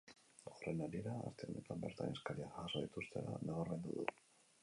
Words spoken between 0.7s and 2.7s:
harira, aste honetan bertan eskariak